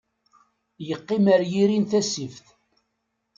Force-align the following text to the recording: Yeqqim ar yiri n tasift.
Yeqqim 0.87 1.25
ar 1.33 1.41
yiri 1.51 1.77
n 1.79 1.85
tasift. 1.91 2.45